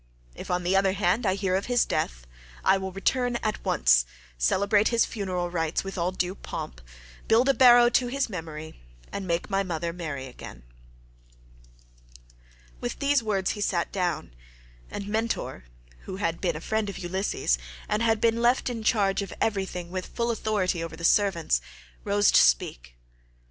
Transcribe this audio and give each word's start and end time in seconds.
If 0.33 0.49
on 0.49 0.63
the 0.63 0.75
other 0.75 0.93
hand 0.93 1.27
I 1.27 1.35
hear 1.35 1.55
of 1.55 1.67
his 1.67 1.85
death, 1.85 2.25
I 2.65 2.75
will 2.79 2.91
return 2.91 3.35
at 3.43 3.63
once, 3.63 4.03
celebrate 4.35 4.87
his 4.87 5.05
funeral 5.05 5.51
rites 5.51 5.83
with 5.83 5.95
all 5.95 6.11
due 6.11 6.33
pomp, 6.33 6.81
build 7.27 7.47
a 7.47 7.53
barrow 7.53 7.87
to 7.89 8.07
his 8.07 8.27
memory, 8.27 8.79
and 9.11 9.27
make 9.27 9.51
my 9.51 9.61
mother 9.61 9.93
marry 9.93 10.25
again." 10.25 10.63
With 12.79 12.97
these 12.97 13.21
words 13.21 13.51
he 13.51 13.61
sat 13.61 13.91
down, 13.91 14.33
and 14.89 15.03
Mentor20 15.05 15.63
who 16.05 16.15
had 16.15 16.41
been 16.41 16.55
a 16.55 16.61
friend 16.61 16.89
of 16.89 16.97
Ulysses, 16.97 17.59
and 17.87 18.01
had 18.01 18.19
been 18.19 18.41
left 18.41 18.71
in 18.71 18.81
charge 18.83 19.21
of 19.21 19.35
everything 19.39 19.91
with 19.91 20.07
full 20.07 20.31
authority 20.31 20.83
over 20.83 20.95
the 20.95 21.05
servants, 21.05 21.61
rose 22.03 22.31
to 22.31 22.41
speak. 22.41 22.95